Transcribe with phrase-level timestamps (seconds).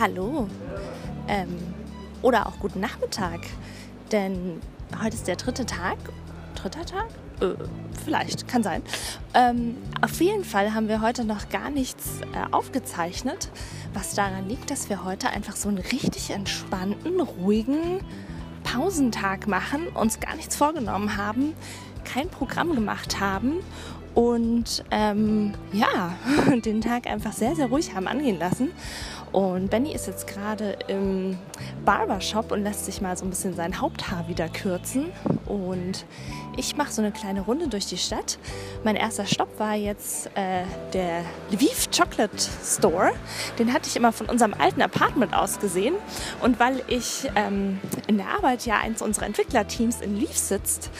[0.00, 0.48] Hallo.
[1.28, 1.58] Ähm,
[2.22, 3.40] oder auch guten Nachmittag.
[4.10, 4.58] Denn
[4.98, 5.98] heute ist der dritte Tag.
[6.54, 7.08] Dritter Tag?
[7.42, 7.62] Äh,
[8.02, 8.82] vielleicht, kann sein.
[9.34, 13.50] Ähm, auf jeden Fall haben wir heute noch gar nichts äh, aufgezeichnet,
[13.92, 18.00] was daran liegt, dass wir heute einfach so einen richtig entspannten, ruhigen
[18.64, 21.52] Pausentag machen, uns gar nichts vorgenommen haben,
[22.04, 23.56] kein Programm gemacht haben
[24.14, 26.14] und ähm, ja,
[26.64, 28.70] den Tag einfach sehr, sehr ruhig haben angehen lassen.
[29.32, 31.38] Und Benny ist jetzt gerade im
[31.84, 35.06] Barbershop und lässt sich mal so ein bisschen sein Haupthaar wieder kürzen.
[35.46, 36.04] Und
[36.56, 38.38] ich mache so eine kleine Runde durch die Stadt.
[38.82, 43.12] Mein erster Stopp war jetzt äh, der Lviv Chocolate Store.
[43.58, 45.94] Den hatte ich immer von unserem alten Apartment aus gesehen.
[46.42, 50.90] Und weil ich ähm, in der Arbeit ja eins unserer Entwicklerteams in Lviv sitzt,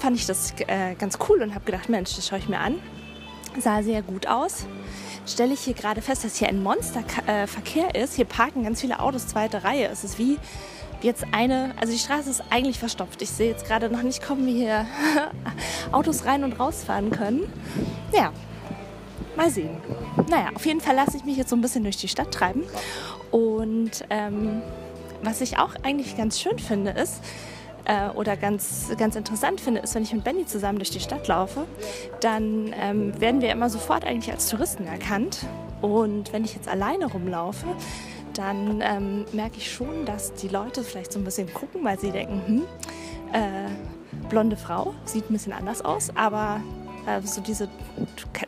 [0.00, 2.80] fand ich das äh, ganz cool und habe gedacht, Mensch, das schaue ich mir an.
[3.58, 4.66] Sah sehr gut aus.
[5.26, 8.14] Stelle ich hier gerade fest, dass hier ein Monsterverkehr äh, ist.
[8.14, 9.88] Hier parken ganz viele Autos, zweite Reihe.
[9.88, 10.38] Es ist wie
[11.02, 13.20] jetzt eine, also die Straße ist eigentlich verstopft.
[13.22, 14.86] Ich sehe jetzt gerade noch nicht kommen, wie hier
[15.92, 17.52] Autos rein und rausfahren können.
[18.12, 18.32] Ja,
[19.36, 19.76] mal sehen.
[20.28, 22.62] Naja, auf jeden Fall lasse ich mich jetzt so ein bisschen durch die Stadt treiben.
[23.30, 24.62] Und ähm,
[25.22, 27.20] was ich auch eigentlich ganz schön finde, ist,
[27.90, 31.26] äh, oder ganz, ganz interessant finde, ist, wenn ich mit Benny zusammen durch die Stadt
[31.26, 31.66] laufe,
[32.20, 35.44] dann ähm, werden wir immer sofort eigentlich als Touristen erkannt.
[35.82, 37.66] Und wenn ich jetzt alleine rumlaufe,
[38.34, 42.12] dann ähm, merke ich schon, dass die Leute vielleicht so ein bisschen gucken, weil sie
[42.12, 42.62] denken, hm,
[43.32, 46.60] äh, blonde Frau, sieht ein bisschen anders aus, aber
[47.06, 47.68] äh, so diese,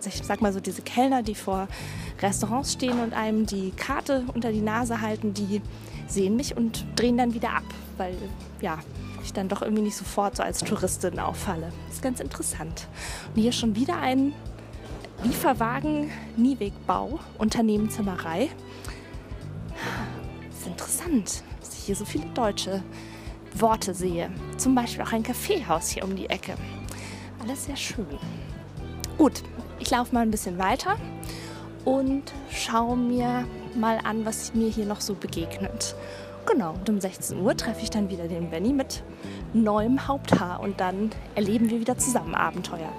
[0.07, 1.67] ich sag mal so diese Kellner, die vor
[2.21, 5.61] Restaurants stehen und einem die Karte unter die Nase halten, die
[6.13, 7.65] sehen mich und drehen dann wieder ab,
[7.97, 8.17] weil
[8.61, 8.79] ja,
[9.25, 11.73] ich dann doch irgendwie nicht sofort so als Touristin auffalle.
[11.91, 12.89] Ist ganz interessant.
[13.35, 14.33] Und hier schon wieder ein
[15.23, 18.51] Lieferwagen Niewegbau, Unternehmen Zimmerei.
[20.51, 22.83] Ist interessant, dass ich hier so viele deutsche
[23.55, 24.31] Worte sehe.
[24.57, 26.55] Zum Beispiel auch ein Kaffeehaus hier um die Ecke.
[27.41, 28.19] Alles sehr schön.
[29.19, 29.43] Gut,
[29.79, 30.97] ich laufe mal ein bisschen weiter
[31.85, 35.95] und schaue mir mal an, was mir hier noch so begegnet.
[36.47, 39.03] Genau, und um 16 Uhr treffe ich dann wieder den Benny mit
[39.53, 42.93] neuem Haupthaar und dann erleben wir wieder zusammen Abenteuer.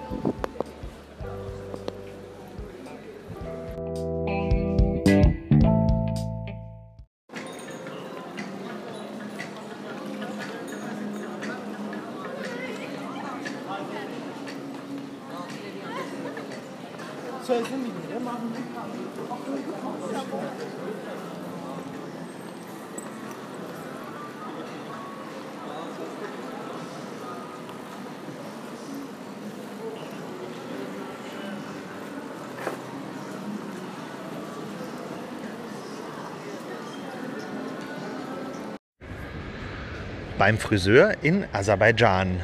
[40.44, 42.38] Beim Friseur in Aserbaidschan.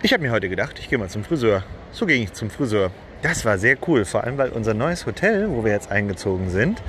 [0.00, 1.62] Ich habe mir heute gedacht, ich gehe mal zum Friseur.
[1.92, 2.90] So ging ich zum Friseur.
[3.20, 6.82] Das war sehr cool, vor allem weil unser neues Hotel, wo wir jetzt eingezogen sind,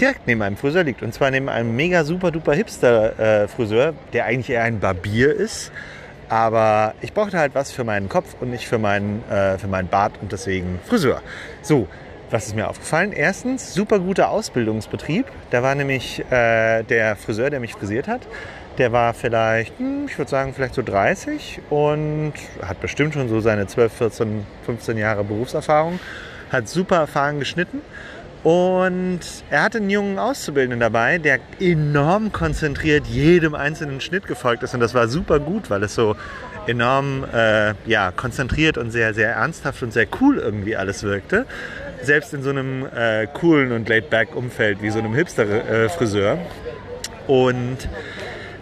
[0.00, 1.02] direkt neben einem Friseur liegt.
[1.02, 5.34] Und zwar neben einem mega super duper Hipster äh, Friseur, der eigentlich eher ein Barbier
[5.36, 5.70] ist.
[6.30, 9.88] Aber ich brauchte halt was für meinen Kopf und nicht für meinen, äh, für meinen
[9.88, 11.20] Bart und deswegen Friseur.
[11.60, 11.88] So,
[12.30, 13.12] was ist mir aufgefallen?
[13.12, 15.26] Erstens, super guter Ausbildungsbetrieb.
[15.50, 18.22] Da war nämlich äh, der Friseur, der mich frisiert hat.
[18.80, 22.32] Der war vielleicht, hm, ich würde sagen, vielleicht so 30 und
[22.62, 26.00] hat bestimmt schon so seine 12, 14, 15 Jahre Berufserfahrung.
[26.50, 27.82] Hat super erfahren geschnitten.
[28.42, 29.20] Und
[29.50, 34.72] er hatte einen jungen Auszubildenden dabei, der enorm konzentriert jedem einzelnen Schnitt gefolgt ist.
[34.72, 36.16] Und das war super gut, weil es so
[36.66, 41.44] enorm äh, ja, konzentriert und sehr, sehr ernsthaft und sehr cool irgendwie alles wirkte.
[42.00, 46.38] Selbst in so einem äh, coolen und laid-back-Umfeld wie so einem Hipster-Friseur.
[46.38, 47.76] Äh, und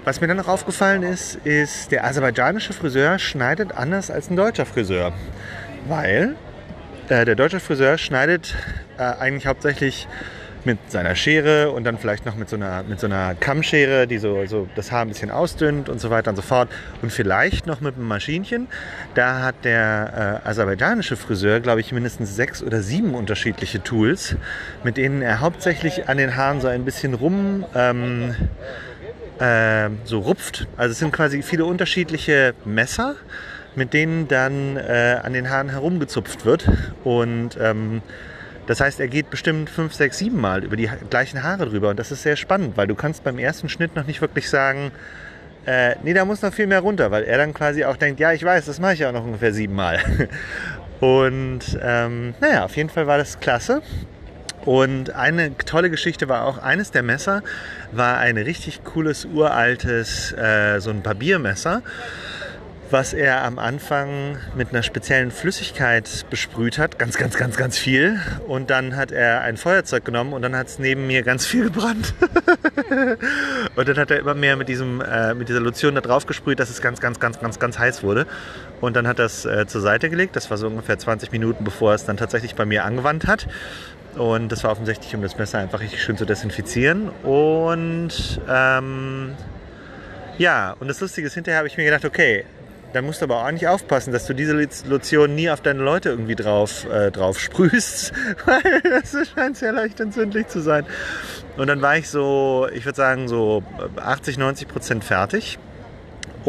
[0.04, 4.66] was mir dann noch aufgefallen ist, ist, der aserbaidschanische Friseur schneidet anders als ein deutscher
[4.66, 5.12] Friseur.
[5.86, 6.36] Weil
[7.08, 8.54] äh, der deutsche Friseur schneidet
[8.98, 10.08] äh, eigentlich hauptsächlich
[10.64, 14.18] mit seiner Schere und dann vielleicht noch mit so einer, mit so einer Kammschere, die
[14.18, 16.68] so, so das Haar ein bisschen ausdünnt und so weiter und so fort.
[17.00, 18.68] Und vielleicht noch mit einem Maschinchen.
[19.14, 24.36] Da hat der äh, aserbaidschanische Friseur, glaube ich, mindestens sechs oder sieben unterschiedliche Tools,
[24.84, 27.64] mit denen er hauptsächlich an den Haaren so ein bisschen rum...
[27.74, 28.34] Ähm,
[29.40, 30.66] äh, so rupft.
[30.76, 33.16] Also es sind quasi viele unterschiedliche Messer,
[33.74, 36.68] mit denen dann äh, an den Haaren herumgezupft wird.
[37.04, 38.02] Und ähm,
[38.66, 41.90] das heißt, er geht bestimmt fünf, sechs, sieben Mal über die gleichen Haare drüber.
[41.90, 44.92] Und das ist sehr spannend, weil du kannst beim ersten Schnitt noch nicht wirklich sagen,
[45.64, 48.32] äh, nee, da muss noch viel mehr runter, weil er dann quasi auch denkt, ja,
[48.32, 50.00] ich weiß, das mache ich auch noch ungefähr sieben Mal.
[51.00, 53.82] Und ähm, naja, auf jeden Fall war das klasse.
[54.68, 57.42] Und eine tolle Geschichte war auch, eines der Messer
[57.90, 61.82] war ein richtig cooles, uraltes, äh, so ein Papiermesser
[62.90, 68.20] was er am Anfang mit einer speziellen Flüssigkeit besprüht hat, ganz, ganz, ganz, ganz viel.
[68.46, 71.64] Und dann hat er ein Feuerzeug genommen und dann hat es neben mir ganz viel
[71.64, 72.14] gebrannt.
[73.76, 76.60] und dann hat er immer mehr mit, diesem, äh, mit dieser Lotion da drauf gesprüht,
[76.60, 78.26] dass es ganz, ganz, ganz, ganz, ganz heiß wurde.
[78.80, 80.36] Und dann hat er es äh, zur Seite gelegt.
[80.36, 83.48] Das war so ungefähr 20 Minuten, bevor er es dann tatsächlich bei mir angewandt hat.
[84.16, 87.10] Und das war offensichtlich, um das Messer einfach richtig schön zu desinfizieren.
[87.22, 89.34] Und ähm,
[90.38, 92.44] ja, und das Lustige ist, hinterher habe ich mir gedacht, okay,
[92.92, 94.54] dann musst du aber auch nicht aufpassen, dass du diese
[94.88, 98.12] Lotion nie auf deine Leute irgendwie drauf, äh, drauf sprühst,
[98.46, 100.86] weil das scheint sehr leicht entzündlich zu sein.
[101.56, 103.62] Und dann war ich so, ich würde sagen, so
[103.96, 105.58] 80, 90 Prozent fertig.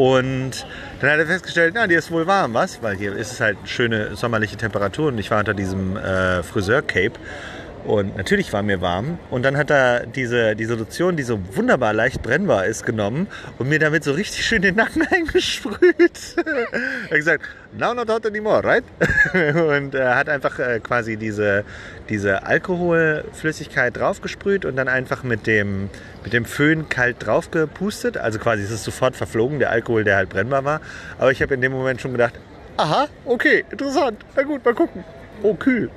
[0.00, 0.64] Und
[1.00, 2.82] dann hat er festgestellt, na, dir ist wohl warm, was?
[2.82, 7.20] Weil hier ist es halt schöne sommerliche Temperatur und ich war unter diesem äh, Friseur-Cape.
[7.84, 9.18] Und natürlich war mir warm.
[9.30, 13.26] Und dann hat er diese, diese Lotion, die so wunderbar leicht brennbar ist, genommen
[13.58, 16.36] und mir damit so richtig schön den Nacken eingesprüht.
[16.36, 16.64] er
[17.04, 17.44] hat gesagt,
[17.76, 18.84] now not hot anymore, right?
[19.54, 21.64] und er hat einfach äh, quasi diese,
[22.08, 25.88] diese Alkoholflüssigkeit draufgesprüht und dann einfach mit dem,
[26.22, 28.18] mit dem Föhn kalt draufgepustet.
[28.18, 30.80] Also quasi ist es sofort verflogen, der Alkohol, der halt brennbar war.
[31.18, 32.34] Aber ich habe in dem Moment schon gedacht,
[32.76, 35.02] aha, okay, interessant, na gut, mal gucken
[35.42, 35.90] oh kühl.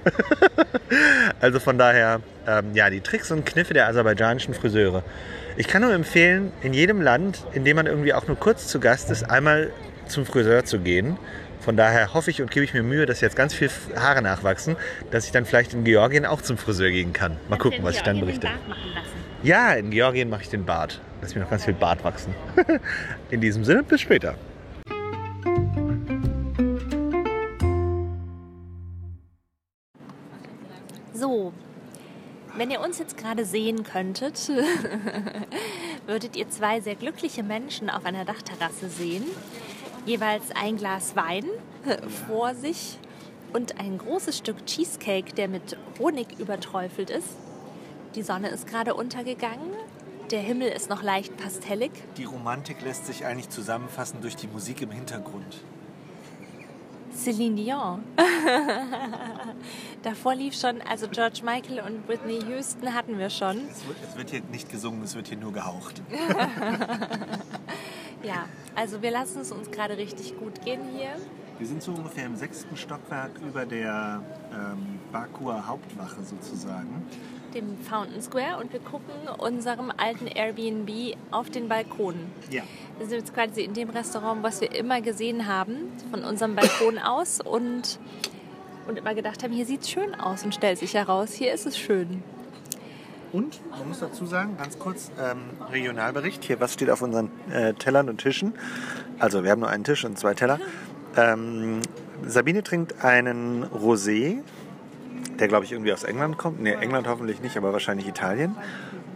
[1.40, 5.04] also von daher, ähm, ja, die Tricks und Kniffe der aserbaidschanischen Friseure.
[5.56, 8.80] Ich kann nur empfehlen, in jedem Land, in dem man irgendwie auch nur kurz zu
[8.80, 9.72] Gast ist, einmal
[10.08, 11.18] zum Friseur zu gehen.
[11.60, 14.76] Von daher hoffe ich und gebe ich mir Mühe, dass jetzt ganz viel Haare nachwachsen,
[15.12, 17.38] dass ich dann vielleicht in Georgien auch zum Friseur gehen kann.
[17.48, 18.50] Mal gucken, was ich dann berichte.
[19.44, 21.00] Ja, in Georgien mache ich den Bart.
[21.22, 22.36] Lass mir noch ganz viel Bart wachsen.
[23.30, 24.36] in diesem Sinne, bis später.
[32.56, 34.50] Wenn ihr uns jetzt gerade sehen könntet,
[36.06, 39.24] würdet ihr zwei sehr glückliche Menschen auf einer Dachterrasse sehen.
[40.06, 41.46] Jeweils ein Glas Wein
[42.28, 43.00] vor sich
[43.54, 47.30] und ein großes Stück Cheesecake, der mit Honig überträufelt ist.
[48.14, 49.72] Die Sonne ist gerade untergegangen.
[50.30, 51.92] Der Himmel ist noch leicht pastellig.
[52.18, 55.64] Die Romantik lässt sich eigentlich zusammenfassen durch die Musik im Hintergrund.
[57.16, 58.04] Celine Dion.
[60.04, 63.58] Davor lief schon, also George Michael und Whitney Houston hatten wir schon.
[63.70, 66.02] Es wird, es wird hier nicht gesungen, es wird hier nur gehaucht.
[68.24, 68.46] ja,
[68.76, 71.16] also wir lassen es uns gerade richtig gut gehen hier.
[71.60, 74.22] Wir sind so ungefähr im sechsten Stockwerk über der
[74.52, 77.06] ähm, Bakuer Hauptwache sozusagen
[77.54, 82.16] dem Fountain Square und wir gucken unserem alten Airbnb auf den Balkon.
[82.50, 82.64] Ja.
[82.98, 87.00] Wir sind jetzt quasi in dem Restaurant, was wir immer gesehen haben, von unserem Balkon
[87.00, 88.00] aus und,
[88.88, 91.66] und immer gedacht haben, hier sieht es schön aus und stellt sich heraus, hier ist
[91.66, 92.24] es schön.
[93.32, 95.40] Und man muss dazu sagen, ganz kurz, ähm,
[95.72, 96.44] Regionalbericht.
[96.44, 98.54] Hier, was steht auf unseren äh, Tellern und Tischen?
[99.18, 100.60] Also, wir haben nur einen Tisch und zwei Teller.
[101.16, 101.82] Ähm,
[102.26, 104.42] Sabine trinkt einen Rosé
[105.44, 106.62] der glaube ich irgendwie aus England kommt.
[106.62, 108.56] Ne, England hoffentlich nicht, aber wahrscheinlich Italien.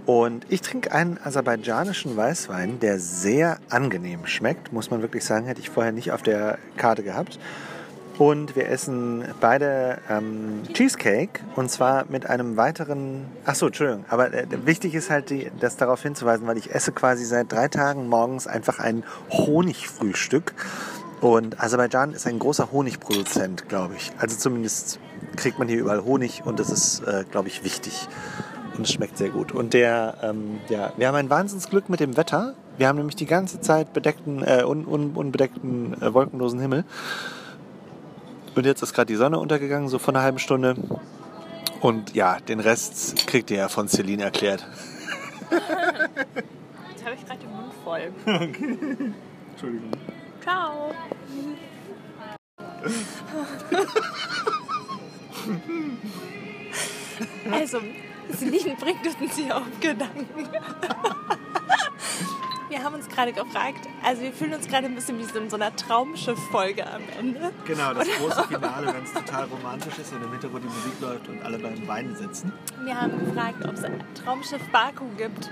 [0.06, 5.62] Und ich trinke einen aserbaidschanischen Weißwein, der sehr angenehm schmeckt, muss man wirklich sagen, hätte
[5.62, 7.40] ich vorher nicht auf der Karte gehabt.
[8.18, 13.28] Und wir essen beide ähm, Cheesecake und zwar mit einem weiteren.
[13.46, 14.04] Ach so, Entschuldigung.
[14.10, 17.70] Aber äh, wichtig ist halt, die, das darauf hinzuweisen, weil ich esse quasi seit drei
[17.70, 20.54] Tagen morgens einfach ein Honigfrühstück.
[21.22, 24.12] Und Aserbaidschan ist ein großer Honigproduzent, glaube ich.
[24.18, 25.00] Also zumindest
[25.38, 28.08] kriegt man hier überall Honig und das ist, äh, glaube ich, wichtig.
[28.76, 29.54] Und es schmeckt sehr gut.
[29.54, 32.56] Und der, ähm, ja, wir haben ein Wahnsinnsglück mit dem Wetter.
[32.78, 36.84] Wir haben nämlich die ganze Zeit bedeckten, äh, un, un, unbedeckten, äh, wolkenlosen Himmel.
[38.56, 40.76] Und jetzt ist gerade die Sonne untergegangen, so vor einer halben Stunde.
[41.80, 44.68] Und ja, den Rest kriegt ihr ja von Celine erklärt.
[45.50, 48.12] Jetzt habe ich gerade den Mund voll.
[48.26, 49.14] Okay.
[49.52, 49.92] Entschuldigung.
[50.42, 50.92] Ciao.
[57.52, 57.80] Also,
[58.34, 60.50] Celine bringt uns hier auf Gedanken.
[62.70, 65.50] Wir haben uns gerade gefragt, also wir fühlen uns gerade ein bisschen wie so in
[65.50, 67.54] so einer Traumschiff-Folge am Ende.
[67.66, 71.30] Genau, das große Finale, wenn es total romantisch ist und im Hintergrund die Musik läuft
[71.30, 72.52] und alle beim Wein sitzen.
[72.84, 75.50] Wir haben gefragt, ob es ein Traumschiff Baku gibt.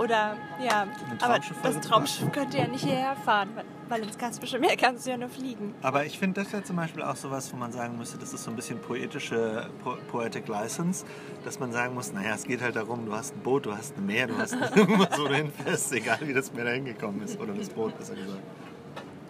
[0.00, 0.86] Oder, ja,
[1.20, 3.50] aber das Traumschiff könnte ja nicht hierher fahren,
[3.90, 5.74] weil ins Kaspische Meer kannst du ja nur fliegen.
[5.82, 8.44] Aber ich finde, das wäre zum Beispiel auch sowas, wo man sagen müsste, das ist
[8.44, 11.04] so ein bisschen poetische po Poetic License,
[11.44, 13.94] dass man sagen muss, naja, es geht halt darum, du hast ein Boot, du hast
[13.98, 17.38] ein Meer, du hast irgendwas, wo du hinfährst, egal wie das Meer da hingekommen ist.
[17.38, 18.40] Oder das Boot, besser gesagt.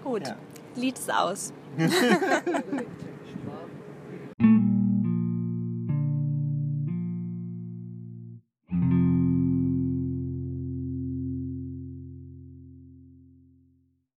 [0.04, 0.36] Gut, ja.
[0.76, 1.52] Lied ist aus.